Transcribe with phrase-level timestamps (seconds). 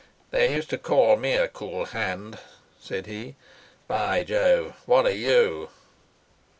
[0.31, 2.39] "They used to call me a cool hand,"
[2.79, 3.35] said he.
[3.87, 5.69] "By Jove, what are you?"